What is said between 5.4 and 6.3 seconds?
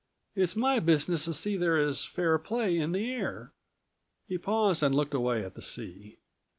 at the sea.